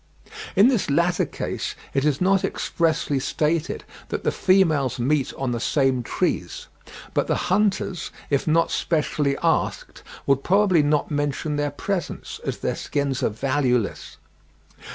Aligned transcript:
In 0.55 0.67
this 0.67 0.89
latter 0.89 1.25
case 1.25 1.75
it 1.93 2.03
is 2.05 2.19
not 2.19 2.43
expressly 2.43 3.19
stated 3.19 3.83
that 4.09 4.23
the 4.23 4.31
females 4.31 4.97
meet 4.97 5.31
on 5.35 5.51
the 5.51 5.59
same 5.59 6.01
trees, 6.01 6.65
but 7.13 7.27
the 7.27 7.51
hunters, 7.51 8.09
if 8.31 8.47
not 8.47 8.71
specially 8.71 9.37
asked, 9.43 10.01
would 10.25 10.43
probably 10.43 10.81
not 10.81 11.11
mention 11.11 11.55
their 11.55 11.69
presence, 11.69 12.39
as 12.43 12.57
their 12.57 12.75
skins 12.75 13.21
are 13.21 13.29
valueless. 13.29 14.17